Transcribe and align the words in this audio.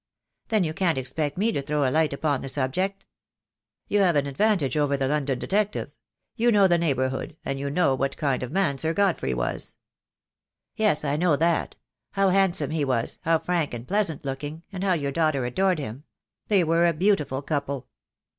"Then 0.47 0.63
you 0.63 0.73
can't 0.73 0.97
expect 0.97 1.37
me 1.37 1.51
to 1.51 1.61
throw 1.61 1.87
a 1.87 1.91
light 1.91 2.11
upon 2.11 2.41
the 2.41 2.49
subject." 2.49 3.05
"You 3.87 3.99
have 3.99 4.15
an 4.15 4.25
advantage 4.25 4.75
over 4.75 4.97
the 4.97 5.07
London 5.07 5.37
detective. 5.37 5.91
You 6.35 6.51
know 6.51 6.67
the 6.67 6.79
neighbourhood— 6.79 7.37
and 7.45 7.59
you 7.59 7.69
know 7.69 7.93
what 7.93 8.17
kind 8.17 8.41
of 8.41 8.51
man 8.51 8.79
Sir 8.79 8.93
Godfrey 8.95 9.35
was." 9.35 9.75
"Yes, 10.75 11.05
I 11.05 11.17
know 11.17 11.35
that. 11.35 11.75
How 12.13 12.29
handsome 12.29 12.71
he 12.71 12.83
was, 12.83 13.19
how 13.21 13.37
frank 13.37 13.75
and 13.75 13.87
pleasant 13.87 14.25
looking, 14.25 14.63
and 14.71 14.83
how 14.83 14.93
your 14.93 15.11
daughter 15.11 15.45
adored 15.45 15.77
him. 15.77 16.03
They 16.47 16.63
were 16.63 16.87
a 16.87 16.93
beautiful 16.93 17.43
couple." 17.43 17.87